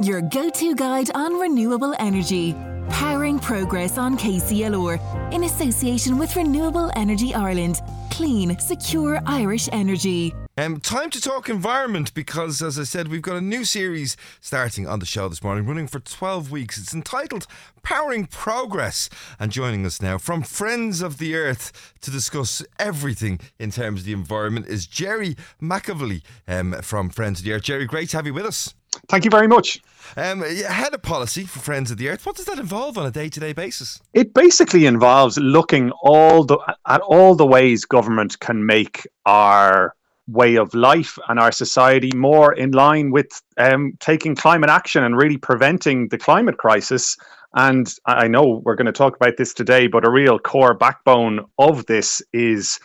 your 0.00 0.20
go 0.20 0.50
to 0.50 0.74
guide 0.74 1.10
on 1.14 1.34
renewable 1.40 1.94
energy. 1.98 2.54
Powering 2.90 3.38
progress 3.38 3.98
on 3.98 4.16
KCLR 4.16 5.32
in 5.32 5.44
association 5.44 6.18
with 6.18 6.36
Renewable 6.36 6.90
Energy 6.94 7.34
Ireland. 7.34 7.80
Clean, 8.10 8.58
secure 8.58 9.20
Irish 9.26 9.68
energy. 9.72 10.32
Um, 10.58 10.80
time 10.80 11.10
to 11.10 11.20
talk 11.20 11.50
environment 11.50 12.14
because, 12.14 12.62
as 12.62 12.78
I 12.78 12.84
said, 12.84 13.08
we've 13.08 13.20
got 13.20 13.36
a 13.36 13.42
new 13.42 13.64
series 13.64 14.16
starting 14.40 14.86
on 14.86 15.00
the 15.00 15.04
show 15.04 15.28
this 15.28 15.42
morning, 15.42 15.66
running 15.66 15.86
for 15.86 15.98
12 15.98 16.50
weeks. 16.50 16.78
It's 16.78 16.94
entitled 16.94 17.46
Powering 17.82 18.24
Progress. 18.26 19.10
And 19.38 19.52
joining 19.52 19.84
us 19.84 20.00
now 20.00 20.16
from 20.16 20.42
Friends 20.42 21.02
of 21.02 21.18
the 21.18 21.34
Earth 21.34 21.92
to 22.00 22.10
discuss 22.10 22.64
everything 22.78 23.40
in 23.58 23.70
terms 23.70 24.00
of 24.00 24.06
the 24.06 24.12
environment 24.12 24.66
is 24.66 24.86
Jerry 24.86 25.36
Mac 25.60 25.88
Evilly 25.88 26.22
um, 26.48 26.72
from 26.80 27.10
Friends 27.10 27.40
of 27.40 27.44
the 27.44 27.52
Earth. 27.52 27.64
Jerry, 27.64 27.84
great 27.84 28.08
to 28.10 28.16
have 28.16 28.26
you 28.26 28.32
with 28.32 28.46
us. 28.46 28.75
Thank 29.08 29.24
you 29.24 29.30
very 29.30 29.48
much. 29.48 29.80
Um, 30.16 30.42
head 30.42 30.94
of 30.94 31.02
policy 31.02 31.44
for 31.44 31.58
Friends 31.58 31.90
of 31.90 31.98
the 31.98 32.08
Earth. 32.08 32.24
What 32.24 32.36
does 32.36 32.46
that 32.46 32.58
involve 32.58 32.96
on 32.96 33.06
a 33.06 33.10
day-to-day 33.10 33.52
basis? 33.52 34.00
It 34.14 34.32
basically 34.32 34.86
involves 34.86 35.36
looking 35.36 35.90
all 36.02 36.44
the 36.44 36.58
at 36.86 37.00
all 37.02 37.34
the 37.34 37.46
ways 37.46 37.84
government 37.84 38.38
can 38.40 38.64
make 38.64 39.06
our 39.26 39.94
way 40.28 40.56
of 40.56 40.74
life 40.74 41.18
and 41.28 41.38
our 41.38 41.52
society 41.52 42.10
more 42.16 42.52
in 42.54 42.72
line 42.72 43.10
with 43.10 43.42
um, 43.58 43.92
taking 44.00 44.34
climate 44.34 44.70
action 44.70 45.04
and 45.04 45.16
really 45.16 45.36
preventing 45.36 46.08
the 46.08 46.18
climate 46.18 46.56
crisis. 46.56 47.16
And 47.54 47.92
I 48.06 48.26
know 48.28 48.62
we're 48.64 48.74
going 48.74 48.86
to 48.86 48.92
talk 48.92 49.16
about 49.16 49.36
this 49.36 49.54
today, 49.54 49.86
but 49.86 50.04
a 50.04 50.10
real 50.10 50.38
core 50.38 50.74
backbone 50.74 51.44
of 51.58 51.86
this 51.86 52.20
is 52.32 52.78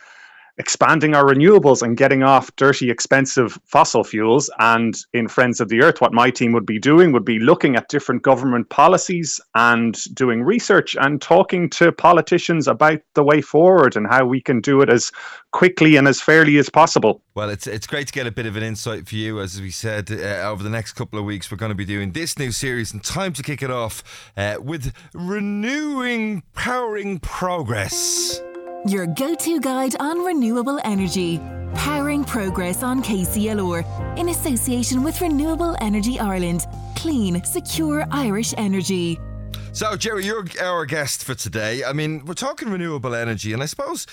expanding 0.61 1.15
our 1.15 1.25
renewables 1.25 1.81
and 1.81 1.97
getting 1.97 2.21
off 2.21 2.55
dirty, 2.55 2.91
expensive 2.91 3.59
fossil 3.65 4.03
fuels. 4.03 4.47
And 4.59 4.95
in 5.11 5.27
Friends 5.27 5.59
of 5.59 5.69
the 5.69 5.81
Earth, 5.81 5.99
what 6.01 6.13
my 6.13 6.29
team 6.29 6.51
would 6.51 6.67
be 6.67 6.77
doing 6.77 7.11
would 7.13 7.25
be 7.25 7.39
looking 7.39 7.75
at 7.75 7.89
different 7.89 8.21
government 8.21 8.69
policies 8.69 9.41
and 9.55 9.97
doing 10.13 10.43
research 10.43 10.95
and 11.01 11.19
talking 11.19 11.67
to 11.71 11.91
politicians 11.91 12.67
about 12.67 12.99
the 13.15 13.23
way 13.23 13.41
forward 13.41 13.95
and 13.95 14.05
how 14.05 14.23
we 14.23 14.39
can 14.39 14.61
do 14.61 14.81
it 14.81 14.89
as 14.89 15.11
quickly 15.51 15.95
and 15.95 16.07
as 16.07 16.21
fairly 16.21 16.59
as 16.59 16.69
possible. 16.69 17.23
Well, 17.33 17.49
it's 17.49 17.65
it's 17.65 17.87
great 17.87 18.05
to 18.05 18.13
get 18.13 18.27
a 18.27 18.31
bit 18.31 18.45
of 18.45 18.55
an 18.55 18.61
insight 18.61 19.09
for 19.09 19.15
you. 19.15 19.41
As 19.41 19.59
we 19.59 19.71
said, 19.71 20.11
uh, 20.11 20.47
over 20.47 20.61
the 20.61 20.69
next 20.69 20.93
couple 20.93 21.17
of 21.17 21.25
weeks, 21.25 21.49
we're 21.49 21.57
going 21.57 21.71
to 21.71 21.75
be 21.75 21.85
doing 21.85 22.11
this 22.11 22.37
new 22.37 22.51
series, 22.51 22.93
and 22.93 23.03
time 23.03 23.33
to 23.33 23.41
kick 23.41 23.63
it 23.63 23.71
off 23.71 24.03
uh, 24.37 24.57
with 24.61 24.93
renewing, 25.15 26.43
powering 26.53 27.17
progress. 27.17 28.41
Your 28.85 29.05
go 29.05 29.35
to 29.35 29.59
guide 29.59 29.95
on 29.99 30.25
renewable 30.25 30.79
energy. 30.83 31.39
Powering 31.75 32.23
progress 32.23 32.81
on 32.81 33.03
KCLR 33.03 34.17
in 34.17 34.29
association 34.29 35.03
with 35.03 35.21
Renewable 35.21 35.77
Energy 35.81 36.19
Ireland. 36.19 36.65
Clean, 36.95 37.43
secure 37.43 38.07
Irish 38.09 38.55
energy. 38.57 39.19
So, 39.71 39.95
Jerry, 39.95 40.25
you're 40.25 40.45
our 40.59 40.87
guest 40.87 41.23
for 41.23 41.35
today. 41.35 41.83
I 41.83 41.93
mean, 41.93 42.25
we're 42.25 42.33
talking 42.33 42.69
renewable 42.69 43.13
energy, 43.13 43.53
and 43.53 43.61
I 43.61 43.67
suppose, 43.67 44.07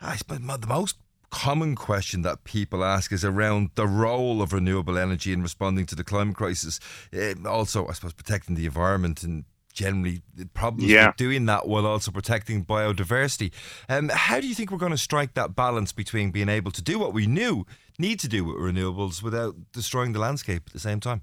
I 0.00 0.14
suppose 0.14 0.38
the 0.38 0.66
most 0.68 0.96
common 1.30 1.74
question 1.74 2.22
that 2.22 2.44
people 2.44 2.84
ask 2.84 3.10
is 3.10 3.24
around 3.24 3.70
the 3.74 3.88
role 3.88 4.40
of 4.40 4.52
renewable 4.52 4.98
energy 4.98 5.32
in 5.32 5.42
responding 5.42 5.84
to 5.86 5.96
the 5.96 6.04
climate 6.04 6.36
crisis. 6.36 6.78
Uh, 7.12 7.34
also, 7.44 7.88
I 7.88 7.92
suppose, 7.94 8.12
protecting 8.12 8.54
the 8.54 8.66
environment 8.66 9.24
and 9.24 9.44
generally 9.72 10.22
problems 10.54 10.90
yeah. 10.90 11.08
with 11.08 11.16
doing 11.16 11.46
that 11.46 11.66
while 11.66 11.86
also 11.86 12.10
protecting 12.10 12.64
biodiversity. 12.64 13.52
Um, 13.88 14.10
how 14.10 14.40
do 14.40 14.46
you 14.46 14.54
think 14.54 14.70
we're 14.70 14.78
going 14.78 14.92
to 14.92 14.98
strike 14.98 15.34
that 15.34 15.56
balance 15.56 15.92
between 15.92 16.30
being 16.30 16.48
able 16.48 16.70
to 16.72 16.82
do 16.82 16.98
what 16.98 17.12
we 17.12 17.26
knew 17.26 17.66
need 17.98 18.20
to 18.20 18.28
do 18.28 18.44
with 18.44 18.56
renewables 18.56 19.22
without 19.22 19.54
destroying 19.72 20.12
the 20.12 20.18
landscape 20.18 20.64
at 20.66 20.72
the 20.72 20.80
same 20.80 21.00
time? 21.00 21.22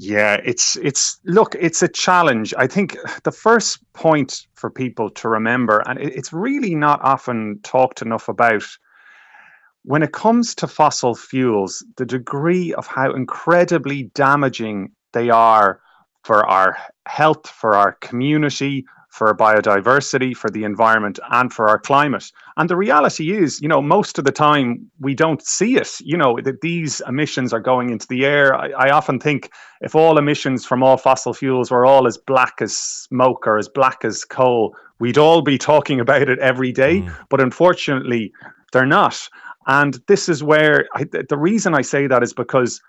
Yeah, 0.00 0.40
it's 0.44 0.76
it's 0.76 1.18
look, 1.24 1.56
it's 1.58 1.82
a 1.82 1.88
challenge. 1.88 2.54
I 2.56 2.68
think 2.68 2.96
the 3.24 3.32
first 3.32 3.80
point 3.94 4.46
for 4.54 4.70
people 4.70 5.10
to 5.10 5.28
remember, 5.28 5.82
and 5.86 5.98
it's 5.98 6.32
really 6.32 6.76
not 6.76 7.00
often 7.02 7.58
talked 7.64 8.00
enough 8.00 8.28
about, 8.28 8.62
when 9.82 10.04
it 10.04 10.12
comes 10.12 10.54
to 10.54 10.68
fossil 10.68 11.16
fuels, 11.16 11.84
the 11.96 12.06
degree 12.06 12.72
of 12.74 12.86
how 12.86 13.12
incredibly 13.12 14.04
damaging 14.14 14.92
they 15.12 15.30
are 15.30 15.80
for 16.24 16.46
our 16.46 16.76
health, 17.06 17.48
for 17.48 17.74
our 17.74 17.92
community, 18.00 18.84
for 19.10 19.34
biodiversity, 19.34 20.36
for 20.36 20.48
the 20.50 20.64
environment, 20.64 21.18
and 21.30 21.52
for 21.52 21.68
our 21.68 21.78
climate. 21.78 22.30
And 22.56 22.70
the 22.70 22.76
reality 22.76 23.32
is, 23.36 23.60
you 23.60 23.68
know, 23.68 23.82
most 23.82 24.18
of 24.18 24.24
the 24.24 24.32
time 24.32 24.90
we 25.00 25.14
don't 25.14 25.42
see 25.44 25.76
it. 25.76 25.90
You 26.00 26.16
know, 26.16 26.38
that 26.42 26.60
these 26.60 27.02
emissions 27.08 27.52
are 27.52 27.60
going 27.60 27.90
into 27.90 28.06
the 28.08 28.24
air. 28.24 28.54
I, 28.54 28.68
I, 28.70 28.90
often 28.90 29.18
think 29.18 29.50
if 29.80 29.94
all 29.94 30.18
emissions 30.18 30.64
from 30.64 30.82
all 30.82 30.96
fossil 30.96 31.32
fuels 31.34 31.70
were 31.70 31.86
all 31.86 32.06
as 32.06 32.16
black 32.16 32.60
as 32.60 32.76
smoke 32.76 33.46
or 33.46 33.58
as 33.58 33.68
black 33.68 34.04
as 34.04 34.24
coal, 34.24 34.76
we'd 35.00 35.18
all 35.18 35.42
be 35.42 35.58
talking 35.58 35.98
about 35.98 36.28
it 36.28 36.38
every 36.38 36.70
day. 36.70 37.00
Mm. 37.00 37.16
But 37.28 37.40
unfortunately, 37.40 38.32
they're 38.72 38.86
not. 38.86 39.28
And 39.66 40.00
this 40.06 40.28
is 40.28 40.44
where 40.44 40.86
I, 40.94 41.04
the 41.04 41.36
reason 41.36 41.74
I 41.74 41.82
say 41.82 42.06
that 42.06 42.22
is 42.22 42.32
because 42.32 42.80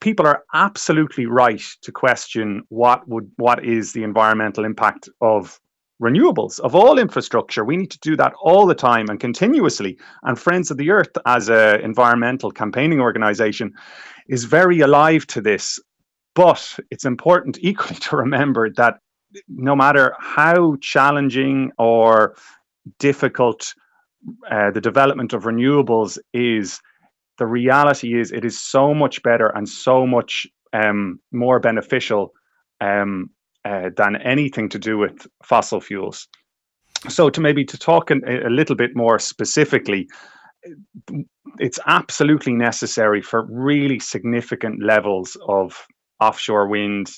people 0.00 0.26
are 0.26 0.44
absolutely 0.54 1.26
right 1.26 1.62
to 1.82 1.92
question 1.92 2.62
what 2.68 3.06
would 3.08 3.30
what 3.36 3.64
is 3.64 3.92
the 3.92 4.02
environmental 4.02 4.64
impact 4.64 5.08
of 5.20 5.60
renewables 6.02 6.58
of 6.60 6.74
all 6.74 6.98
infrastructure. 6.98 7.62
We 7.62 7.76
need 7.76 7.90
to 7.90 7.98
do 8.00 8.16
that 8.16 8.32
all 8.42 8.66
the 8.66 8.74
time 8.74 9.10
and 9.10 9.20
continuously. 9.20 9.98
And 10.22 10.38
friends 10.38 10.70
of 10.70 10.78
the 10.78 10.90
earth 10.90 11.10
as 11.26 11.50
an 11.50 11.82
environmental 11.82 12.50
campaigning 12.50 13.00
organization 13.00 13.72
is 14.28 14.44
very 14.44 14.80
alive 14.80 15.26
to 15.28 15.42
this 15.42 15.78
but 16.34 16.78
it's 16.90 17.04
important 17.04 17.58
equally 17.60 17.98
to 18.00 18.16
remember 18.16 18.70
that 18.70 18.98
no 19.48 19.76
matter 19.76 20.14
how 20.18 20.76
challenging 20.80 21.70
or 21.78 22.34
difficult 22.98 23.74
uh, 24.50 24.70
the 24.70 24.80
development 24.80 25.32
of 25.32 25.44
renewables 25.44 26.18
is 26.32 26.80
the 27.40 27.46
reality 27.46 28.20
is 28.20 28.30
it 28.30 28.44
is 28.44 28.62
so 28.62 28.94
much 28.94 29.22
better 29.22 29.48
and 29.56 29.66
so 29.66 30.06
much 30.06 30.46
um, 30.74 31.18
more 31.32 31.58
beneficial 31.58 32.32
um, 32.82 33.30
uh, 33.64 33.88
than 33.96 34.16
anything 34.16 34.68
to 34.68 34.78
do 34.78 34.98
with 34.98 35.26
fossil 35.42 35.80
fuels. 35.80 36.28
So, 37.08 37.30
to 37.30 37.40
maybe 37.40 37.64
to 37.64 37.78
talk 37.78 38.10
a, 38.10 38.16
a 38.46 38.50
little 38.50 38.76
bit 38.76 38.90
more 38.94 39.18
specifically, 39.18 40.06
it's 41.58 41.78
absolutely 41.86 42.52
necessary 42.52 43.22
for 43.22 43.46
really 43.50 43.98
significant 43.98 44.82
levels 44.82 45.34
of 45.48 45.86
offshore 46.20 46.68
wind, 46.68 47.10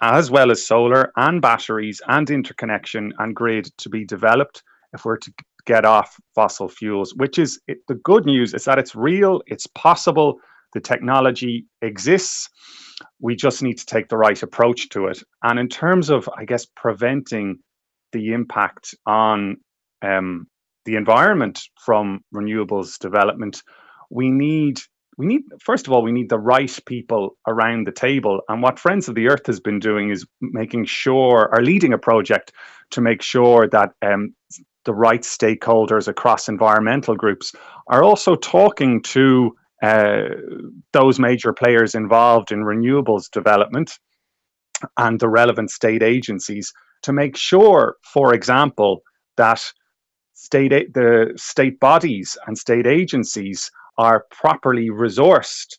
as 0.00 0.32
well 0.32 0.50
as 0.50 0.66
solar 0.66 1.12
and 1.16 1.40
batteries 1.40 2.00
and 2.08 2.28
interconnection 2.28 3.12
and 3.20 3.36
grid 3.36 3.68
to 3.78 3.88
be 3.88 4.04
developed 4.04 4.64
if 4.92 5.04
we're 5.04 5.18
to 5.18 5.32
get 5.66 5.84
off 5.84 6.18
fossil 6.34 6.68
fuels, 6.68 7.14
which 7.14 7.38
is 7.38 7.60
it, 7.68 7.78
the 7.88 7.94
good 7.94 8.26
news 8.26 8.54
is 8.54 8.64
that 8.64 8.78
it's 8.78 8.94
real, 8.94 9.42
it's 9.46 9.66
possible, 9.68 10.38
the 10.72 10.80
technology 10.80 11.66
exists. 11.82 12.48
We 13.20 13.36
just 13.36 13.62
need 13.62 13.78
to 13.78 13.86
take 13.86 14.08
the 14.08 14.16
right 14.16 14.42
approach 14.42 14.88
to 14.90 15.06
it. 15.06 15.22
And 15.42 15.58
in 15.58 15.68
terms 15.68 16.10
of, 16.10 16.28
I 16.36 16.44
guess, 16.44 16.66
preventing 16.76 17.58
the 18.12 18.32
impact 18.32 18.94
on 19.06 19.58
um, 20.02 20.46
the 20.84 20.96
environment 20.96 21.62
from 21.84 22.20
renewables 22.34 22.98
development, 22.98 23.62
we 24.10 24.30
need 24.30 24.80
we 25.18 25.26
need 25.26 25.42
first 25.60 25.86
of 25.86 25.92
all 25.92 26.02
we 26.02 26.12
need 26.12 26.30
the 26.30 26.38
right 26.38 26.78
people 26.86 27.36
around 27.46 27.86
the 27.86 27.92
table 27.92 28.40
and 28.48 28.62
what 28.62 28.78
friends 28.78 29.08
of 29.08 29.14
the 29.14 29.28
earth 29.28 29.46
has 29.46 29.60
been 29.60 29.78
doing 29.78 30.08
is 30.08 30.26
making 30.40 30.86
sure 30.86 31.50
or 31.52 31.62
leading 31.62 31.92
a 31.92 31.98
project 31.98 32.52
to 32.90 33.02
make 33.02 33.20
sure 33.20 33.68
that 33.68 33.92
um, 34.00 34.34
the 34.84 34.94
right 34.94 35.22
stakeholders 35.22 36.08
across 36.08 36.48
environmental 36.48 37.14
groups 37.14 37.54
are 37.88 38.02
also 38.02 38.34
talking 38.34 39.02
to 39.02 39.54
uh, 39.82 40.28
those 40.92 41.18
major 41.18 41.52
players 41.52 41.94
involved 41.94 42.52
in 42.52 42.60
renewables 42.60 43.30
development 43.30 43.98
and 44.96 45.18
the 45.20 45.28
relevant 45.28 45.70
state 45.70 46.02
agencies 46.02 46.72
to 47.02 47.12
make 47.12 47.36
sure, 47.36 47.96
for 48.02 48.34
example, 48.34 49.02
that 49.36 49.60
state 50.34 50.92
the 50.94 51.32
state 51.36 51.78
bodies 51.80 52.36
and 52.46 52.56
state 52.56 52.86
agencies 52.86 53.70
are 53.98 54.26
properly 54.30 54.90
resourced 54.90 55.78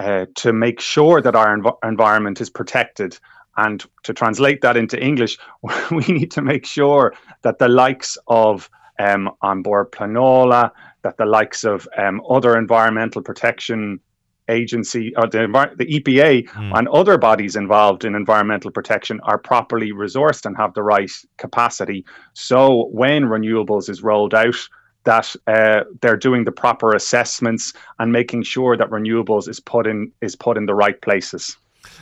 uh, 0.00 0.26
to 0.34 0.52
make 0.52 0.80
sure 0.80 1.20
that 1.20 1.36
our 1.36 1.56
env- 1.56 1.76
environment 1.84 2.40
is 2.40 2.50
protected 2.50 3.18
and 3.56 3.84
to 4.02 4.12
translate 4.12 4.60
that 4.62 4.76
into 4.76 5.02
English, 5.02 5.38
we 5.90 6.04
need 6.08 6.30
to 6.32 6.42
make 6.42 6.66
sure 6.66 7.14
that 7.42 7.58
the 7.58 7.68
likes 7.68 8.16
of 8.26 8.68
um, 8.98 9.30
An 9.42 9.62
Bord 9.62 9.92
Pleanála, 9.92 10.70
that 11.02 11.16
the 11.16 11.26
likes 11.26 11.64
of 11.64 11.88
um, 11.96 12.22
other 12.28 12.56
environmental 12.56 13.22
protection 13.22 14.00
agency 14.48 15.14
or 15.16 15.26
the, 15.26 15.46
the 15.76 15.86
EPA 15.86 16.46
mm. 16.46 16.78
and 16.78 16.88
other 16.88 17.16
bodies 17.16 17.56
involved 17.56 18.04
in 18.04 18.14
environmental 18.14 18.70
protection 18.70 19.20
are 19.22 19.38
properly 19.38 19.92
resourced 19.92 20.44
and 20.44 20.56
have 20.56 20.74
the 20.74 20.82
right 20.82 21.10
capacity. 21.38 22.04
So 22.34 22.88
when 22.92 23.24
renewables 23.24 23.88
is 23.88 24.02
rolled 24.02 24.34
out, 24.34 24.56
that 25.04 25.34
uh, 25.46 25.84
they're 26.00 26.16
doing 26.16 26.44
the 26.44 26.52
proper 26.52 26.94
assessments 26.94 27.74
and 27.98 28.10
making 28.10 28.42
sure 28.42 28.76
that 28.76 28.90
renewables 28.90 29.48
is 29.48 29.60
put 29.60 29.86
in 29.86 30.10
is 30.22 30.34
put 30.34 30.56
in 30.56 30.66
the 30.66 30.74
right 30.74 31.00
places. 31.02 31.56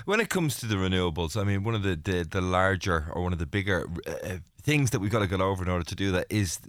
When 0.04 0.20
it 0.20 0.28
comes 0.28 0.56
to 0.56 0.66
the 0.66 0.76
renewables, 0.76 1.40
I 1.40 1.44
mean, 1.44 1.64
one 1.64 1.74
of 1.74 1.82
the 1.82 1.96
the, 1.96 2.24
the 2.24 2.40
larger 2.40 3.06
or 3.12 3.22
one 3.22 3.32
of 3.32 3.38
the 3.38 3.46
bigger 3.46 3.88
uh, 4.06 4.38
things 4.62 4.90
that 4.90 5.00
we've 5.00 5.10
got 5.10 5.20
to 5.20 5.26
get 5.26 5.40
over 5.40 5.64
in 5.64 5.70
order 5.70 5.84
to 5.84 5.94
do 5.94 6.12
that 6.12 6.26
is 6.30 6.60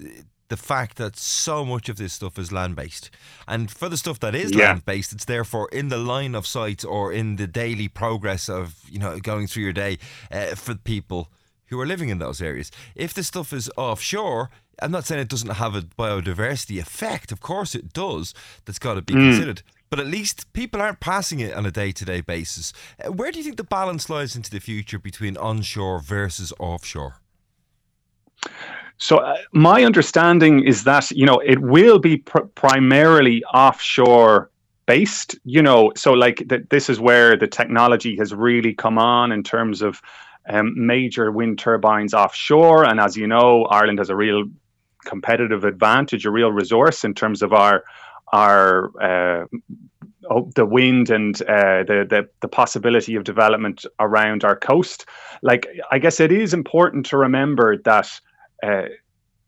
the 0.49 0.57
fact 0.57 0.97
that 0.97 1.15
so 1.15 1.65
much 1.65 1.89
of 1.89 1.97
this 1.97 2.13
stuff 2.13 2.37
is 2.37 2.51
land 2.51 2.75
based. 2.75 3.09
And 3.47 3.71
for 3.71 3.89
the 3.89 3.97
stuff 3.97 4.19
that 4.19 4.35
is 4.35 4.51
yeah. 4.51 4.67
land 4.67 4.85
based, 4.85 5.13
it's 5.13 5.25
therefore 5.25 5.69
in 5.71 5.89
the 5.89 5.97
line 5.97 6.35
of 6.35 6.45
sight 6.45 6.83
or 6.85 7.11
in 7.11 7.37
the 7.37 7.47
daily 7.47 7.87
progress 7.87 8.49
of, 8.49 8.75
you 8.89 8.99
know, 8.99 9.19
going 9.19 9.47
through 9.47 9.63
your 9.63 9.73
day 9.73 9.97
uh, 10.31 10.55
for 10.55 10.75
people 10.75 11.29
who 11.67 11.79
are 11.79 11.87
living 11.87 12.09
in 12.09 12.19
those 12.19 12.41
areas. 12.41 12.71
If 12.93 13.13
the 13.13 13.23
stuff 13.23 13.51
is 13.51 13.71
offshore, 13.77 14.51
I'm 14.79 14.91
not 14.91 15.05
saying 15.05 15.21
it 15.21 15.29
doesn't 15.29 15.55
have 15.55 15.75
a 15.75 15.81
biodiversity 15.81 16.79
effect. 16.79 17.31
Of 17.31 17.39
course 17.39 17.73
it 17.73 17.93
does. 17.93 18.33
That's 18.65 18.79
got 18.79 18.95
to 18.95 19.01
be 19.01 19.13
mm. 19.13 19.29
considered. 19.29 19.63
But 19.93 19.99
at 19.99 20.07
least 20.07 20.51
people 20.53 20.81
aren't 20.81 20.99
passing 20.99 21.39
it 21.39 21.53
on 21.53 21.67
a 21.67 21.71
day 21.71 21.91
to 21.91 22.03
day 22.03 22.21
basis. 22.21 22.73
Uh, 22.99 23.11
where 23.11 23.31
do 23.31 23.37
you 23.37 23.43
think 23.43 23.57
the 23.57 23.63
balance 23.63 24.09
lies 24.09 24.35
into 24.35 24.49
the 24.49 24.59
future 24.59 24.97
between 24.97 25.37
onshore 25.37 25.99
versus 25.99 26.51
offshore? 26.57 27.17
So 28.97 29.17
uh, 29.17 29.37
my 29.51 29.83
understanding 29.83 30.63
is 30.63 30.83
that 30.85 31.11
you 31.11 31.27
know 31.27 31.37
it 31.45 31.59
will 31.59 31.99
be 31.99 32.17
pr- 32.17 32.39
primarily 32.55 33.43
offshore 33.53 34.49
based. 34.87 35.35
You 35.43 35.61
know, 35.61 35.91
so 35.95 36.13
like 36.13 36.37
th- 36.49 36.63
this 36.71 36.89
is 36.89 36.99
where 36.99 37.37
the 37.37 37.45
technology 37.45 38.17
has 38.17 38.33
really 38.33 38.73
come 38.73 38.97
on 38.97 39.31
in 39.31 39.43
terms 39.43 39.83
of 39.83 40.01
um, 40.49 40.73
major 40.75 41.31
wind 41.31 41.59
turbines 41.59 42.15
offshore, 42.15 42.83
and 42.83 42.99
as 42.99 43.15
you 43.15 43.27
know, 43.27 43.65
Ireland 43.65 43.99
has 43.99 44.09
a 44.09 44.15
real 44.15 44.45
competitive 45.05 45.63
advantage, 45.65 46.25
a 46.25 46.31
real 46.31 46.51
resource 46.51 47.03
in 47.03 47.13
terms 47.13 47.43
of 47.43 47.53
our 47.53 47.83
our 48.33 48.91
uh, 48.99 49.45
oh, 50.29 50.49
the 50.55 50.65
wind 50.65 51.09
and 51.09 51.41
uh, 51.43 51.83
the, 51.83 52.05
the 52.09 52.27
the 52.41 52.47
possibility 52.47 53.15
of 53.15 53.23
development 53.23 53.85
around 53.99 54.43
our 54.43 54.55
coast. 54.55 55.05
Like 55.41 55.67
I 55.91 55.99
guess 55.99 56.19
it 56.19 56.31
is 56.31 56.53
important 56.53 57.05
to 57.07 57.17
remember 57.17 57.77
that 57.77 58.09
uh, 58.63 58.87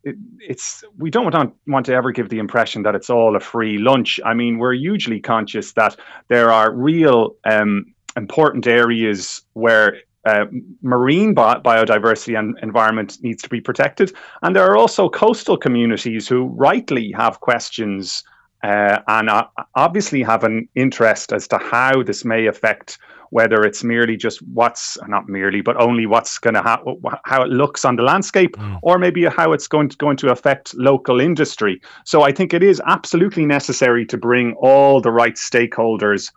it, 0.04 0.16
it's 0.40 0.84
we 0.98 1.10
don't 1.10 1.34
want, 1.34 1.54
want 1.68 1.86
to 1.88 1.94
ever 1.94 2.12
give 2.12 2.30
the 2.30 2.40
impression 2.40 2.84
that 2.84 2.96
it's 2.96 3.10
all 3.10 3.36
a 3.36 3.40
free 3.40 3.78
lunch. 3.80 4.20
I 4.24 4.34
mean, 4.34 4.60
we're 4.60 4.74
hugely 4.74 5.20
conscious 5.20 5.74
that 5.74 5.98
there 6.28 6.52
are 6.52 6.72
real 6.72 7.36
um, 7.44 7.94
important 8.16 8.68
areas 8.68 9.42
where 9.54 9.98
uh, 10.26 10.46
marine 10.82 11.34
bi- 11.34 11.60
biodiversity 11.60 12.38
and 12.38 12.58
environment 12.62 13.18
needs 13.22 13.42
to 13.44 13.50
be 13.50 13.62
protected, 13.62 14.14
and 14.44 14.56
there 14.56 14.66
are 14.66 14.78
also 14.78 15.10
coastal 15.10 15.58
communities 15.58 16.28
who 16.28 16.46
rightly 16.46 17.12
have 17.12 17.40
questions 17.40 18.24
uh, 18.66 19.00
and 19.08 19.30
uh, 19.30 19.46
obviously 19.76 20.24
have 20.24 20.44
an 20.44 20.68
interest 20.74 21.32
as 21.32 21.48
to 21.48 21.58
how 21.60 22.02
this 22.02 22.26
may 22.26 22.48
affect 22.48 22.98
whether 23.30 23.64
it's 23.64 23.84
merely 23.84 24.18
just 24.18 24.42
what's 24.54 24.98
not 25.08 25.30
merely 25.30 25.62
but 25.62 25.80
only 25.80 26.08
what's 26.08 26.40
going 26.40 26.56
to 26.56 26.62
ha- 26.62 26.82
how 27.26 27.44
it 27.44 27.50
looks 27.50 27.86
on 27.86 27.96
the 27.96 28.02
landscape 28.02 28.56
mm. 28.58 28.80
or 28.82 28.98
maybe 28.98 29.26
how 29.26 29.52
it's 29.54 29.68
going 29.68 29.88
to 29.88 29.98
going 29.98 30.18
to 30.18 30.32
affect 30.32 30.74
local 30.76 31.20
industry 31.20 31.80
so 32.06 32.24
i 32.24 32.32
think 32.32 32.54
it 32.54 32.64
is 32.64 32.82
absolutely 32.88 33.46
necessary 33.46 34.04
to 34.06 34.18
bring 34.18 34.54
all 34.54 35.00
the 35.00 35.12
right 35.12 35.36
stakeholders 35.36 36.32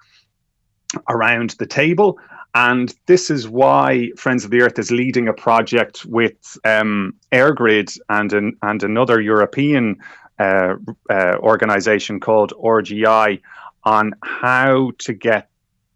around 1.09 1.51
the 1.59 1.67
table 1.67 2.19
and 2.55 2.95
this 3.07 3.31
is 3.31 3.47
why 3.47 4.11
Friends 4.17 4.45
of 4.45 4.51
the 4.51 4.63
Earth 4.63 4.79
is 4.79 4.91
leading 4.91 5.29
a 5.29 5.35
project 5.35 6.07
with 6.07 6.59
um, 6.65 7.15
EirGrid 7.31 7.99
and 8.09 8.33
an, 8.33 8.57
and 8.63 8.83
another 8.83 9.21
European 9.21 9.97
uh, 10.39 10.75
uh, 11.11 11.37
organization 11.39 12.21
called 12.21 12.53
RGI 12.63 13.41
on 13.85 14.13
how 14.23 14.93
to 14.99 15.13
get 15.13 15.49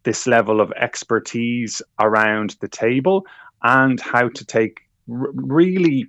this 0.05 0.27
level 0.27 0.61
of 0.61 0.73
expertise 0.73 1.81
around 2.01 2.57
the 2.61 2.69
table 2.69 3.25
and 3.63 4.01
how 4.01 4.29
to 4.29 4.45
take 4.45 4.81
r- 5.09 5.31
really 5.35 6.07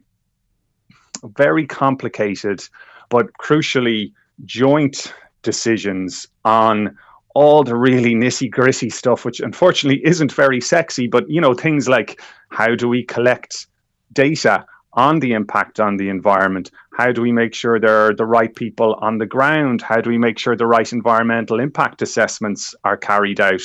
very 1.38 1.66
complicated 1.66 2.62
but 3.10 3.28
crucially 3.34 4.12
joint 4.46 5.14
decisions 5.44 6.28
on 6.44 6.98
all 7.36 7.64
the 7.64 7.76
really 7.76 8.14
nitty 8.14 8.50
gritty 8.50 8.90
stuff, 8.90 9.26
which 9.26 9.40
unfortunately 9.40 10.02
isn't 10.06 10.32
very 10.32 10.62
sexy, 10.62 11.08
but 11.08 11.30
you 11.30 11.42
know, 11.42 11.54
things 11.54 11.88
like 11.88 12.22
how 12.50 12.76
do 12.76 12.88
we 12.88 13.04
collect 13.04 13.68
data 14.12 14.66
on 14.94 15.20
the 15.20 15.34
impact 15.34 15.80
on 15.80 15.98
the 15.98 16.10
environment? 16.10 16.72
How 16.98 17.12
do 17.12 17.22
we 17.22 17.32
make 17.32 17.54
sure 17.54 17.80
there 17.80 18.08
are 18.08 18.16
the 18.16 18.26
right 18.26 18.54
people 18.56 18.96
on 19.02 19.18
the 19.18 19.26
ground? 19.26 19.82
How 19.82 20.02
do 20.02 20.10
we 20.10 20.18
make 20.18 20.38
sure 20.38 20.56
the 20.56 20.68
right 20.68 20.92
environmental 20.92 21.60
impact 21.60 22.02
assessments 22.02 22.76
are 22.84 22.98
carried 22.98 23.40
out? 23.42 23.62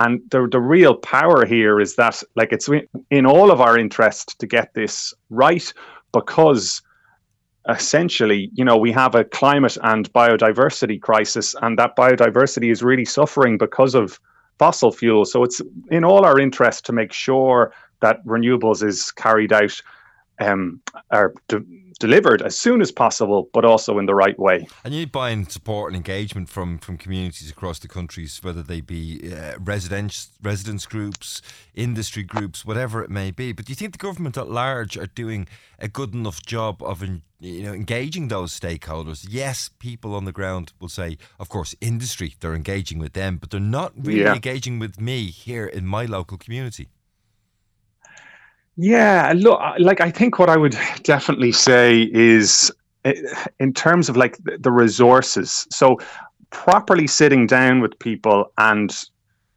And 0.00 0.20
the, 0.30 0.48
the 0.50 0.60
real 0.60 0.96
power 0.96 1.46
here 1.46 1.80
is 1.80 1.94
that, 1.96 2.22
like, 2.34 2.52
it's 2.52 2.68
in 3.10 3.26
all 3.26 3.50
of 3.50 3.60
our 3.60 3.78
interest 3.78 4.38
to 4.40 4.46
get 4.46 4.74
this 4.74 5.14
right 5.30 5.72
because 6.12 6.82
essentially, 7.68 8.50
you 8.54 8.64
know, 8.64 8.76
we 8.76 8.90
have 8.92 9.14
a 9.14 9.24
climate 9.24 9.78
and 9.82 10.12
biodiversity 10.12 11.00
crisis, 11.00 11.54
and 11.62 11.78
that 11.78 11.96
biodiversity 11.96 12.72
is 12.72 12.82
really 12.82 13.04
suffering 13.04 13.56
because 13.58 13.94
of 13.94 14.18
fossil 14.58 14.90
fuels. 14.90 15.30
So 15.30 15.44
it's 15.44 15.60
in 15.90 16.04
all 16.04 16.24
our 16.24 16.40
interest 16.40 16.86
to 16.86 16.92
make 16.92 17.12
sure 17.12 17.72
that 18.00 18.24
renewables 18.26 18.84
is 18.84 19.12
carried 19.12 19.52
out 19.52 19.80
um, 20.38 20.80
are 21.10 21.34
de- 21.48 21.64
delivered 22.02 22.42
as 22.42 22.58
soon 22.58 22.80
as 22.80 22.90
possible, 22.90 23.48
but 23.52 23.64
also 23.64 23.98
in 23.98 24.06
the 24.06 24.14
right 24.14 24.36
way. 24.38 24.66
And 24.84 24.92
you 24.92 25.00
need 25.00 25.12
buying 25.12 25.46
support 25.46 25.92
and 25.92 25.96
engagement 25.96 26.48
from 26.48 26.78
from 26.78 26.96
communities 26.98 27.50
across 27.50 27.78
the 27.78 27.88
countries, 27.88 28.40
whether 28.42 28.62
they 28.62 28.80
be 28.80 29.32
uh, 29.32 29.54
residents, 29.60 30.30
residents 30.42 30.84
groups, 30.84 31.42
industry 31.74 32.24
groups, 32.24 32.64
whatever 32.64 33.04
it 33.04 33.10
may 33.10 33.30
be. 33.30 33.52
But 33.52 33.66
do 33.66 33.70
you 33.70 33.76
think 33.76 33.92
the 33.92 33.98
government 33.98 34.36
at 34.36 34.50
large 34.50 34.96
are 34.96 35.06
doing 35.06 35.46
a 35.78 35.88
good 35.88 36.12
enough 36.12 36.44
job 36.44 36.82
of 36.82 37.02
you 37.02 37.62
know 37.62 37.72
engaging 37.72 38.28
those 38.28 38.58
stakeholders? 38.58 39.26
Yes, 39.28 39.70
people 39.78 40.14
on 40.14 40.24
the 40.24 40.32
ground 40.32 40.72
will 40.80 40.88
say, 40.88 41.18
of 41.38 41.48
course, 41.48 41.74
industry 41.80 42.34
they're 42.40 42.54
engaging 42.54 42.98
with 42.98 43.12
them, 43.12 43.36
but 43.36 43.50
they're 43.50 43.60
not 43.60 43.92
really 43.96 44.22
yeah. 44.22 44.34
engaging 44.34 44.80
with 44.80 45.00
me 45.00 45.26
here 45.26 45.66
in 45.66 45.86
my 45.86 46.04
local 46.04 46.36
community. 46.36 46.88
Yeah, 48.76 49.32
look, 49.36 49.60
like 49.78 50.00
I 50.00 50.10
think 50.10 50.38
what 50.38 50.48
I 50.48 50.56
would 50.56 50.76
definitely 51.02 51.52
say 51.52 52.10
is 52.12 52.72
in 53.58 53.72
terms 53.74 54.08
of 54.08 54.16
like 54.16 54.38
the 54.44 54.70
resources. 54.70 55.66
So 55.70 55.98
properly 56.50 57.06
sitting 57.06 57.46
down 57.46 57.80
with 57.80 57.98
people 57.98 58.52
and 58.58 58.94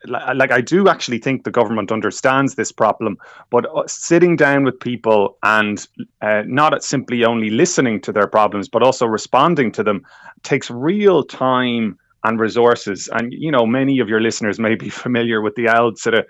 like 0.07 0.51
I 0.51 0.61
do 0.61 0.87
actually 0.87 1.17
think 1.17 1.43
the 1.43 1.51
government 1.51 1.91
understands 1.91 2.55
this 2.55 2.71
problem, 2.71 3.17
but 3.49 3.65
uh, 3.75 3.87
sitting 3.87 4.35
down 4.35 4.63
with 4.63 4.79
people 4.79 5.37
and 5.41 5.87
uh, 6.21 6.43
not 6.45 6.83
simply 6.83 7.25
only 7.25 7.49
listening 7.49 8.01
to 8.01 8.11
their 8.11 8.27
problems, 8.27 8.69
but 8.69 8.83
also 8.83 9.07
responding 9.07 9.71
to 9.71 9.83
them 9.83 10.03
takes 10.43 10.69
real 10.69 11.23
time 11.23 11.97
and 12.23 12.39
resources. 12.39 13.09
And 13.13 13.33
you 13.33 13.51
know, 13.51 13.65
many 13.65 13.99
of 13.99 14.07
your 14.07 14.21
listeners 14.21 14.59
may 14.59 14.75
be 14.75 14.89
familiar 15.03 15.41
with 15.41 15.55
the 15.55 15.69
old 15.69 15.97
sort 15.97 16.15
of 16.15 16.25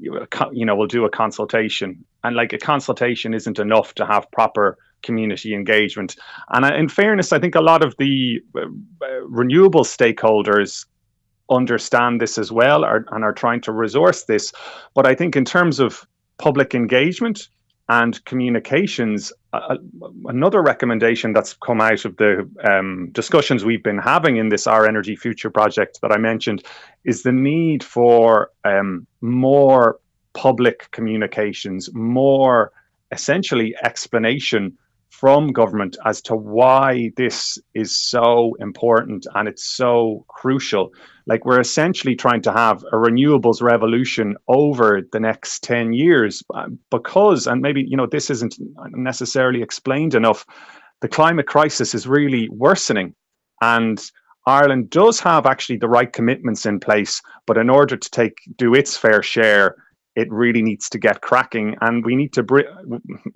you 0.00 0.64
know, 0.66 0.76
we'll 0.76 0.86
do 0.86 1.04
a 1.04 1.10
consultation. 1.10 2.04
And 2.24 2.36
like 2.36 2.52
a 2.52 2.58
consultation 2.58 3.34
isn't 3.34 3.58
enough 3.58 3.94
to 3.94 4.06
have 4.06 4.30
proper 4.30 4.78
community 5.02 5.54
engagement. 5.54 6.16
And 6.48 6.64
in 6.74 6.88
fairness, 6.88 7.32
I 7.32 7.38
think 7.38 7.54
a 7.54 7.60
lot 7.60 7.84
of 7.84 7.94
the 7.98 8.40
uh, 8.54 8.60
uh, 8.60 9.20
renewable 9.26 9.84
stakeholders 9.84 10.86
understand 11.50 12.20
this 12.20 12.38
as 12.38 12.52
well 12.52 12.84
are, 12.84 13.04
and 13.10 13.24
are 13.24 13.32
trying 13.32 13.60
to 13.62 13.72
resource 13.72 14.24
this. 14.24 14.52
But 14.94 15.06
I 15.06 15.14
think 15.14 15.36
in 15.36 15.44
terms 15.44 15.80
of 15.80 16.06
public 16.38 16.74
engagement, 16.74 17.48
and 17.90 18.24
communications. 18.24 19.32
Uh, 19.52 19.76
another 20.30 20.62
recommendation 20.62 21.32
that's 21.32 21.54
come 21.54 21.80
out 21.80 22.04
of 22.04 22.16
the 22.16 22.48
um, 22.64 23.10
discussions 23.12 23.64
we've 23.64 23.82
been 23.82 23.98
having 23.98 24.36
in 24.36 24.48
this 24.48 24.66
Our 24.66 24.86
Energy 24.86 25.16
Future 25.16 25.50
project 25.50 25.98
that 26.02 26.12
I 26.12 26.18
mentioned 26.18 26.62
is 27.04 27.22
the 27.22 27.32
need 27.32 27.82
for 27.82 28.50
um, 28.64 29.06
more 29.20 29.98
public 30.32 30.88
communications, 30.92 31.92
more 31.92 32.72
essentially 33.10 33.74
explanation 33.82 34.78
from 35.08 35.48
government 35.48 35.96
as 36.06 36.22
to 36.22 36.36
why 36.36 37.10
this 37.16 37.58
is 37.74 37.98
so 37.98 38.56
important 38.60 39.26
and 39.34 39.48
it's 39.48 39.64
so 39.64 40.24
crucial. 40.28 40.92
Like 41.30 41.44
we're 41.44 41.60
essentially 41.60 42.16
trying 42.16 42.42
to 42.42 42.52
have 42.52 42.82
a 42.92 42.96
renewables 42.96 43.62
revolution 43.62 44.36
over 44.48 45.00
the 45.12 45.20
next 45.20 45.62
10 45.62 45.92
years 45.92 46.42
uh, 46.52 46.66
because, 46.90 47.46
and 47.46 47.62
maybe, 47.62 47.84
you 47.86 47.96
know, 47.96 48.06
this 48.06 48.30
isn't 48.30 48.56
necessarily 48.90 49.62
explained 49.62 50.16
enough, 50.16 50.44
the 51.02 51.08
climate 51.08 51.46
crisis 51.46 51.94
is 51.94 52.08
really 52.08 52.48
worsening. 52.50 53.14
And 53.62 54.02
Ireland 54.44 54.90
does 54.90 55.20
have 55.20 55.46
actually 55.46 55.76
the 55.76 55.88
right 55.88 56.12
commitments 56.12 56.66
in 56.66 56.80
place, 56.80 57.22
but 57.46 57.56
in 57.56 57.70
order 57.70 57.96
to 57.96 58.10
take 58.10 58.34
do 58.56 58.74
its 58.74 58.96
fair 58.96 59.22
share, 59.22 59.76
it 60.16 60.26
really 60.32 60.62
needs 60.62 60.88
to 60.88 60.98
get 60.98 61.20
cracking 61.20 61.76
and 61.80 62.04
we 62.04 62.16
need 62.16 62.32
to 62.32 62.42
bring 62.42 62.66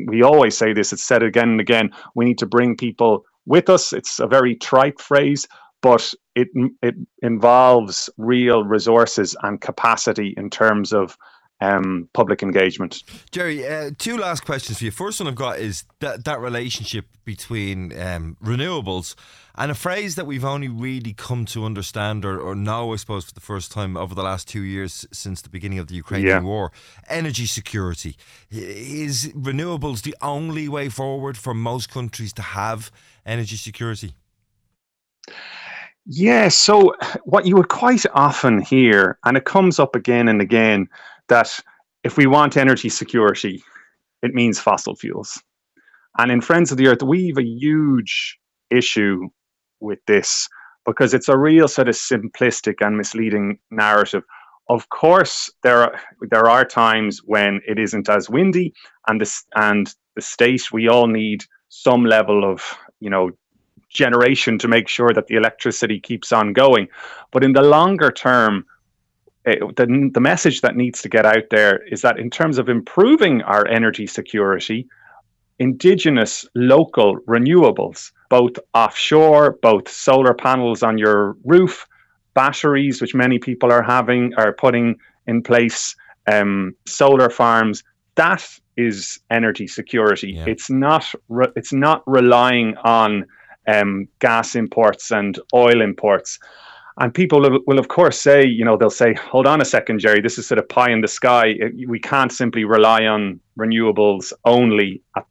we 0.08 0.24
always 0.24 0.58
say 0.58 0.72
this 0.72 0.92
it's 0.92 1.04
said 1.04 1.22
again 1.22 1.50
and 1.50 1.60
again 1.60 1.88
we 2.16 2.24
need 2.24 2.38
to 2.38 2.46
bring 2.46 2.76
people 2.76 3.24
with 3.46 3.68
us. 3.68 3.92
It's 3.92 4.18
a 4.20 4.26
very 4.26 4.54
trite 4.56 5.00
phrase, 5.00 5.46
but 5.84 6.14
it 6.34 6.48
it 6.80 6.94
involves 7.20 8.08
real 8.16 8.64
resources 8.64 9.36
and 9.42 9.60
capacity 9.60 10.32
in 10.38 10.48
terms 10.48 10.94
of 10.94 11.18
um, 11.60 12.08
public 12.14 12.42
engagement. 12.42 13.02
Jerry, 13.30 13.68
uh, 13.68 13.90
two 13.98 14.16
last 14.16 14.46
questions 14.46 14.78
for 14.78 14.84
you. 14.86 14.90
First 14.90 15.20
one 15.20 15.28
I've 15.28 15.34
got 15.34 15.58
is 15.58 15.84
that 16.00 16.24
that 16.24 16.40
relationship 16.40 17.04
between 17.26 17.92
um, 18.00 18.38
renewables 18.42 19.14
and 19.56 19.70
a 19.70 19.74
phrase 19.74 20.14
that 20.14 20.26
we've 20.26 20.44
only 20.44 20.68
really 20.68 21.12
come 21.12 21.44
to 21.46 21.66
understand 21.66 22.24
or, 22.24 22.40
or 22.40 22.54
know, 22.54 22.94
I 22.94 22.96
suppose, 22.96 23.26
for 23.26 23.34
the 23.34 23.40
first 23.40 23.70
time 23.70 23.94
over 23.94 24.14
the 24.14 24.22
last 24.22 24.48
two 24.48 24.62
years 24.62 25.06
since 25.12 25.42
the 25.42 25.50
beginning 25.50 25.78
of 25.78 25.88
the 25.88 25.96
Ukrainian 25.96 26.28
yeah. 26.28 26.40
war 26.40 26.72
energy 27.08 27.44
security. 27.44 28.16
Is 28.50 29.30
renewables 29.34 30.00
the 30.00 30.16
only 30.22 30.66
way 30.66 30.88
forward 30.88 31.36
for 31.36 31.52
most 31.52 31.90
countries 31.90 32.32
to 32.32 32.42
have 32.42 32.90
energy 33.26 33.56
security? 33.56 34.14
Yeah, 36.06 36.48
so 36.48 36.94
what 37.24 37.46
you 37.46 37.56
would 37.56 37.68
quite 37.68 38.04
often 38.14 38.60
hear, 38.60 39.18
and 39.24 39.36
it 39.36 39.44
comes 39.46 39.78
up 39.78 39.96
again 39.96 40.28
and 40.28 40.40
again, 40.42 40.88
that 41.28 41.58
if 42.02 42.18
we 42.18 42.26
want 42.26 42.56
energy 42.56 42.90
security, 42.90 43.62
it 44.22 44.34
means 44.34 44.60
fossil 44.60 44.94
fuels. 44.96 45.42
And 46.18 46.30
in 46.30 46.42
Friends 46.42 46.70
of 46.70 46.78
the 46.78 46.88
Earth, 46.88 47.02
we 47.02 47.28
have 47.28 47.38
a 47.38 47.46
huge 47.46 48.38
issue 48.70 49.28
with 49.80 49.98
this 50.06 50.48
because 50.86 51.14
it's 51.14 51.28
a 51.28 51.38
real 51.38 51.68
sort 51.68 51.88
of 51.88 51.94
simplistic 51.94 52.74
and 52.80 52.96
misleading 52.98 53.58
narrative. 53.70 54.22
Of 54.68 54.88
course, 54.90 55.50
there 55.62 55.82
are 55.82 56.00
there 56.30 56.48
are 56.48 56.64
times 56.64 57.20
when 57.24 57.60
it 57.66 57.78
isn't 57.78 58.08
as 58.08 58.30
windy, 58.30 58.72
and 59.08 59.20
this 59.20 59.44
and 59.54 59.92
the 60.16 60.22
state 60.22 60.72
we 60.72 60.88
all 60.88 61.06
need 61.06 61.44
some 61.68 62.04
level 62.04 62.50
of 62.50 62.62
you 63.00 63.10
know 63.10 63.30
generation 63.94 64.58
to 64.58 64.68
make 64.68 64.88
sure 64.88 65.12
that 65.14 65.28
the 65.28 65.36
electricity 65.36 65.98
keeps 65.98 66.32
on 66.32 66.52
going. 66.52 66.88
But 67.30 67.42
in 67.42 67.54
the 67.54 67.62
longer 67.62 68.10
term, 68.10 68.66
it, 69.46 69.60
the, 69.76 70.10
the 70.12 70.20
message 70.20 70.60
that 70.60 70.76
needs 70.76 71.00
to 71.02 71.08
get 71.08 71.24
out 71.24 71.44
there 71.50 71.82
is 71.86 72.02
that 72.02 72.18
in 72.18 72.28
terms 72.28 72.58
of 72.58 72.68
improving 72.68 73.40
our 73.42 73.66
energy 73.68 74.06
security, 74.06 74.86
indigenous 75.58 76.46
local 76.54 77.16
renewables, 77.20 78.12
both 78.28 78.52
offshore, 78.74 79.52
both 79.62 79.88
solar 79.88 80.34
panels 80.34 80.82
on 80.82 80.98
your 80.98 81.36
roof, 81.44 81.86
batteries, 82.34 83.00
which 83.00 83.14
many 83.14 83.38
people 83.38 83.72
are 83.72 83.82
having, 83.82 84.34
are 84.34 84.52
putting 84.52 84.96
in 85.26 85.42
place, 85.42 85.94
um, 86.26 86.74
solar 86.86 87.30
farms, 87.30 87.84
that 88.16 88.46
is 88.76 89.20
energy 89.30 89.66
security. 89.66 90.32
Yeah. 90.32 90.46
It's 90.48 90.70
not. 90.70 91.04
Re- 91.28 91.52
it's 91.56 91.72
not 91.72 92.02
relying 92.06 92.76
on 92.78 93.26
um, 93.66 94.08
gas 94.20 94.54
imports 94.54 95.10
and 95.10 95.38
oil 95.54 95.80
imports. 95.80 96.38
And 96.98 97.12
people 97.12 97.40
will, 97.66 97.78
of 97.78 97.88
course, 97.88 98.18
say, 98.18 98.44
you 98.46 98.64
know, 98.64 98.76
they'll 98.76 98.88
say, 98.88 99.14
hold 99.14 99.46
on 99.46 99.60
a 99.60 99.64
second, 99.64 99.98
Jerry, 99.98 100.20
this 100.20 100.38
is 100.38 100.46
sort 100.46 100.58
of 100.58 100.68
pie 100.68 100.90
in 100.90 101.00
the 101.00 101.08
sky. 101.08 101.54
We 101.88 101.98
can't 101.98 102.30
simply 102.30 102.64
rely 102.64 103.06
on 103.06 103.40
renewables 103.58 104.32
only 104.44 105.02
at, 105.16 105.26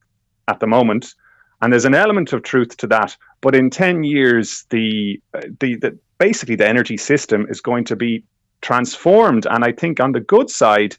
at 0.49 0.59
the 0.59 0.67
moment. 0.67 1.15
And 1.61 1.71
there's 1.71 1.85
an 1.85 1.95
element 1.95 2.33
of 2.33 2.43
truth 2.43 2.75
to 2.77 2.87
that. 2.87 3.15
But 3.39 3.55
in 3.55 3.69
10 3.69 4.03
years, 4.03 4.65
the, 4.71 5.21
the, 5.61 5.75
the 5.77 5.97
basically 6.17 6.57
the 6.57 6.67
energy 6.67 6.97
system 6.97 7.47
is 7.49 7.61
going 7.61 7.85
to 7.85 7.95
be 7.95 8.25
transformed. 8.61 9.45
And 9.49 9.63
I 9.63 9.71
think 9.71 10.01
on 10.01 10.11
the 10.11 10.19
good 10.19 10.49
side, 10.49 10.97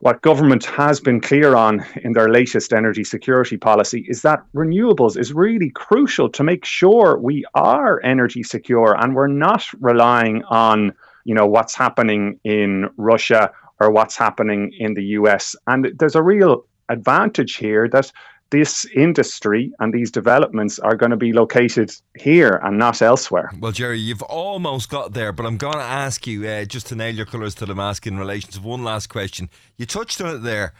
what 0.00 0.22
government 0.22 0.64
has 0.64 0.98
been 0.98 1.20
clear 1.20 1.54
on 1.54 1.84
in 2.02 2.12
their 2.12 2.28
latest 2.30 2.72
energy 2.72 3.04
security 3.04 3.56
policy 3.56 4.04
is 4.08 4.22
that 4.22 4.42
renewables 4.54 5.18
is 5.18 5.32
really 5.32 5.70
crucial 5.70 6.28
to 6.30 6.42
make 6.42 6.64
sure 6.64 7.18
we 7.18 7.44
are 7.54 8.00
energy 8.02 8.42
secure 8.42 8.96
and 8.98 9.14
we're 9.14 9.26
not 9.26 9.64
relying 9.80 10.42
on 10.44 10.92
you 11.24 11.34
know 11.34 11.46
what's 11.46 11.74
happening 11.74 12.40
in 12.44 12.88
Russia 12.96 13.50
or 13.78 13.90
what's 13.90 14.16
happening 14.16 14.72
in 14.78 14.94
the 14.94 15.04
US 15.18 15.54
and 15.66 15.92
there's 15.98 16.16
a 16.16 16.22
real 16.22 16.64
advantage 16.88 17.56
here 17.56 17.86
that 17.88 18.10
this 18.50 18.84
industry 18.86 19.72
and 19.78 19.92
these 19.94 20.10
developments 20.10 20.78
are 20.78 20.96
going 20.96 21.10
to 21.10 21.16
be 21.16 21.32
located 21.32 21.92
here 22.18 22.60
and 22.64 22.78
not 22.78 23.00
elsewhere. 23.00 23.50
Well, 23.58 23.72
Jerry, 23.72 23.98
you've 23.98 24.22
almost 24.22 24.90
got 24.90 25.12
there, 25.12 25.32
but 25.32 25.46
I'm 25.46 25.56
going 25.56 25.74
to 25.74 25.80
ask 25.80 26.26
you 26.26 26.46
uh, 26.46 26.64
just 26.64 26.88
to 26.88 26.96
nail 26.96 27.14
your 27.14 27.26
colours 27.26 27.54
to 27.56 27.66
the 27.66 27.74
mask 27.74 28.06
in 28.06 28.18
relation 28.18 28.50
to 28.50 28.60
one 28.60 28.82
last 28.82 29.08
question. 29.08 29.48
You 29.76 29.86
touched 29.86 30.20
on 30.20 30.34
it 30.34 30.38
there. 30.38 30.74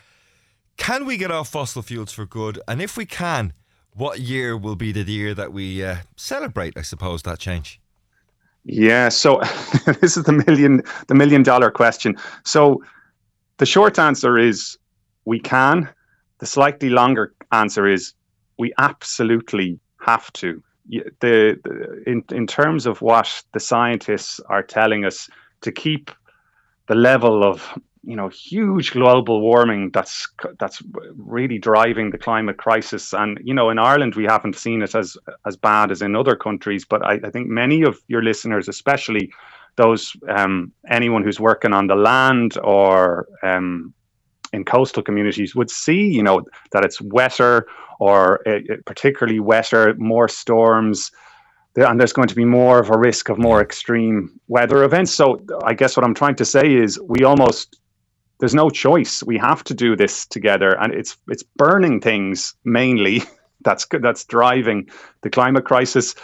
Can 0.76 1.06
we 1.06 1.16
get 1.16 1.30
off 1.30 1.48
fossil 1.48 1.82
fuels 1.82 2.12
for 2.12 2.26
good? 2.26 2.60
And 2.66 2.82
if 2.82 2.96
we 2.96 3.06
can, 3.06 3.52
what 3.94 4.20
year 4.20 4.56
will 4.56 4.76
be 4.76 4.92
the 4.92 5.02
year 5.02 5.34
that 5.34 5.52
we 5.52 5.84
uh, 5.84 5.96
celebrate, 6.16 6.76
I 6.76 6.82
suppose, 6.82 7.22
that 7.22 7.38
change? 7.38 7.80
Yeah, 8.64 9.08
so 9.08 9.40
this 10.00 10.16
is 10.16 10.24
the 10.24 10.32
million 10.46 10.82
the 11.06 11.14
million 11.14 11.42
dollar 11.42 11.70
question. 11.70 12.16
So 12.44 12.82
the 13.58 13.66
short 13.66 13.98
answer 13.98 14.38
is 14.38 14.78
we 15.24 15.40
can. 15.40 15.88
The 16.38 16.46
slightly 16.46 16.88
longer 16.88 17.34
answer 17.52 17.87
is 17.87 18.14
we 18.59 18.73
absolutely 18.78 19.80
have 20.00 20.33
to. 20.35 20.62
The, 20.88 21.57
the, 21.62 22.02
in 22.07 22.25
in 22.33 22.47
terms 22.47 22.87
of 22.87 23.00
what 23.00 23.42
the 23.52 23.61
scientists 23.61 24.40
are 24.49 24.62
telling 24.62 25.04
us 25.04 25.28
to 25.61 25.71
keep 25.71 26.11
the 26.88 26.97
level 26.97 27.45
of 27.45 27.78
you 28.02 28.16
know 28.16 28.28
huge 28.28 28.92
global 28.92 29.40
warming 29.40 29.90
that's 29.90 30.26
that's 30.59 30.83
really 31.16 31.59
driving 31.59 32.11
the 32.11 32.19
climate 32.19 32.57
crisis 32.57 33.12
and 33.12 33.38
you 33.45 33.54
know 33.54 33.71
in 33.71 33.78
Ireland 33.78 34.14
we 34.14 34.25
haven't 34.25 34.57
seen 34.57 34.83
it 34.83 34.95
as 34.95 35.16
as 35.45 35.57
bad 35.57 35.90
as 35.90 36.02
in 36.02 36.16
other 36.16 36.35
countries 36.35 36.85
but 36.85 37.04
I, 37.04 37.14
I 37.23 37.30
think 37.30 37.49
many 37.49 37.83
of 37.83 38.00
your 38.09 38.23
listeners 38.23 38.69
especially 38.69 39.30
those 39.76 40.16
um, 40.28 40.73
anyone 40.88 41.23
who's 41.23 41.38
working 41.38 41.73
on 41.73 41.87
the 41.87 41.95
land 41.95 42.59
or 42.62 43.28
um, 43.42 43.95
in 44.52 44.64
coastal 44.64 45.02
communities 45.02 45.54
would 45.54 45.71
see, 45.71 46.09
you 46.09 46.23
know, 46.23 46.42
that 46.73 46.85
it's 46.85 47.00
wetter 47.00 47.66
or 47.99 48.47
uh, 48.49 48.61
particularly 48.87 49.40
wetter, 49.40 49.95
more 49.99 50.28
storms, 50.28 51.11
and 51.76 52.00
there's 52.00 52.12
going 52.12 52.28
to 52.28 52.35
be 52.35 52.45
more 52.45 52.80
of 52.80 52.90
a 52.90 52.99
risk 52.99 53.28
of 53.28 53.38
more 53.38 53.61
extreme 53.61 54.40
weather 54.49 54.83
events. 54.83 55.12
So 55.12 55.40
I 55.64 55.75
guess 55.75 55.97
what 55.97 56.04
I'm 56.04 56.14
trying 56.14 56.35
to 56.37 56.45
say 56.45 56.75
is 56.75 56.99
we 57.00 57.25
almost 57.25 57.78
there's 58.40 58.54
no 58.54 58.71
choice. 58.71 59.23
We 59.23 59.38
have 59.38 59.62
to 59.64 59.75
do 59.75 59.95
this 59.95 60.26
together, 60.26 60.71
and 60.80 60.92
it's 60.95 61.16
it's 61.28 61.42
burning 61.42 62.00
things 62.00 62.54
mainly. 62.64 63.23
That's. 63.62 63.87
That's 64.00 64.25
driving 64.25 64.88
the 65.21 65.30
climate 65.30 65.66
crisis. 65.66 66.14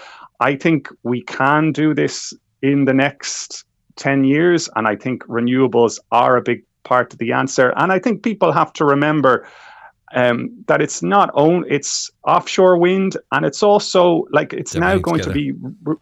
I 0.41 0.57
think 0.57 0.89
we 1.03 1.23
can 1.23 1.73
do 1.73 1.95
this 1.95 2.33
in 2.63 2.87
the 2.87 2.95
next 2.95 3.65
10 3.97 4.25
years. 4.25 4.69
And 4.77 4.87
I 4.87 4.97
think 4.97 5.25
renewables 5.25 5.99
are 6.13 6.37
a 6.37 6.43
big 6.43 6.63
part 6.87 7.13
of 7.13 7.19
the 7.19 7.33
answer. 7.33 7.73
And 7.77 7.93
I 7.93 7.99
think 7.99 8.23
people 8.23 8.53
have 8.53 8.73
to 8.75 8.85
remember 8.85 9.47
um, 10.15 10.65
that 10.69 10.81
it's 10.81 11.03
not 11.03 11.31
own 11.35 11.65
it's 11.69 12.11
offshore 12.25 12.79
wind, 12.79 13.17
and 13.33 13.45
it's 13.45 13.63
also 13.63 14.25
like 14.31 14.53
it's, 14.53 14.75
it's 14.75 14.81
now 14.81 14.99
going 14.99 15.21
together. 15.21 15.35
to 15.35 15.53
be. 15.53 16.01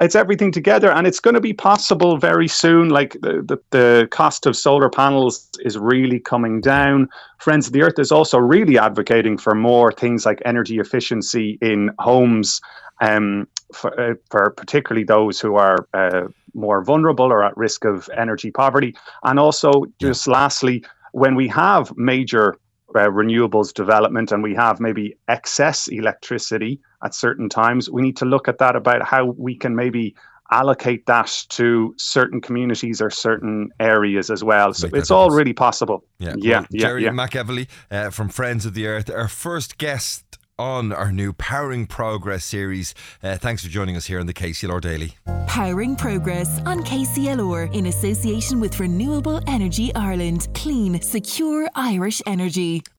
It's 0.00 0.14
everything 0.14 0.52
together, 0.52 0.92
and 0.92 1.08
it's 1.08 1.18
going 1.18 1.34
to 1.34 1.40
be 1.40 1.52
possible 1.52 2.18
very 2.18 2.46
soon. 2.46 2.88
Like 2.88 3.14
the, 3.20 3.42
the, 3.42 3.58
the 3.70 4.08
cost 4.12 4.46
of 4.46 4.56
solar 4.56 4.88
panels 4.88 5.48
is 5.64 5.76
really 5.76 6.20
coming 6.20 6.60
down. 6.60 7.08
Friends 7.38 7.66
of 7.66 7.72
the 7.72 7.82
Earth 7.82 7.98
is 7.98 8.12
also 8.12 8.38
really 8.38 8.78
advocating 8.78 9.36
for 9.36 9.56
more 9.56 9.90
things 9.90 10.24
like 10.24 10.40
energy 10.44 10.78
efficiency 10.78 11.58
in 11.60 11.90
homes, 11.98 12.60
um, 13.00 13.48
for, 13.74 13.90
uh, 14.00 14.14
for 14.30 14.50
particularly 14.50 15.04
those 15.04 15.40
who 15.40 15.56
are 15.56 15.88
uh, 15.92 16.28
more 16.54 16.82
vulnerable 16.82 17.26
or 17.26 17.42
at 17.44 17.56
risk 17.56 17.84
of 17.84 18.08
energy 18.16 18.50
poverty. 18.50 18.96
And 19.24 19.38
also, 19.38 19.84
just 20.00 20.26
yeah. 20.26 20.32
lastly, 20.32 20.84
when 21.12 21.34
we 21.34 21.48
have 21.48 21.92
major 21.96 22.56
uh, 22.94 23.00
renewables 23.00 23.72
development 23.72 24.32
and 24.32 24.42
we 24.42 24.54
have 24.54 24.80
maybe 24.80 25.16
excess 25.28 25.88
electricity 25.88 26.80
at 27.04 27.14
certain 27.14 27.48
times, 27.48 27.90
we 27.90 28.02
need 28.02 28.16
to 28.16 28.24
look 28.24 28.48
at 28.48 28.58
that 28.58 28.76
about 28.76 29.02
how 29.02 29.26
we 29.36 29.54
can 29.56 29.76
maybe 29.76 30.14
allocate 30.50 31.04
that 31.06 31.44
to 31.50 31.94
certain 31.98 32.40
communities 32.40 33.02
or 33.02 33.10
certain 33.10 33.68
areas 33.80 34.30
as 34.30 34.42
well. 34.42 34.72
So 34.72 34.88
it's 34.94 35.10
all 35.10 35.30
really 35.30 35.52
possible. 35.52 36.04
Yeah, 36.18 36.34
yeah, 36.38 36.60
well, 36.60 36.66
yeah 36.70 36.80
Jerry 36.80 37.04
yeah. 37.04 37.10
Mac 37.10 37.36
Evilly 37.36 37.68
uh, 37.90 38.10
from 38.10 38.30
Friends 38.30 38.64
of 38.64 38.72
the 38.72 38.86
Earth, 38.86 39.10
our 39.10 39.28
first 39.28 39.76
guest 39.76 40.37
on 40.58 40.92
our 40.92 41.12
new 41.12 41.32
Powering 41.32 41.86
Progress 41.86 42.44
series. 42.44 42.94
Uh, 43.22 43.36
thanks 43.36 43.62
for 43.62 43.68
joining 43.68 43.96
us 43.96 44.06
here 44.06 44.18
on 44.20 44.26
the 44.26 44.34
KCLR 44.34 44.80
Daily. 44.80 45.14
Powering 45.46 45.96
Progress 45.96 46.60
on 46.66 46.82
KCLR 46.82 47.74
in 47.74 47.86
association 47.86 48.60
with 48.60 48.78
Renewable 48.78 49.40
Energy 49.46 49.94
Ireland. 49.94 50.48
Clean, 50.54 51.00
secure 51.00 51.68
Irish 51.74 52.20
energy. 52.26 52.82